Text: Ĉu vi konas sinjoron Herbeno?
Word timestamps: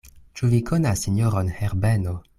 Ĉu 0.39 0.49
vi 0.53 0.61
konas 0.69 1.05
sinjoron 1.07 1.55
Herbeno? 1.59 2.21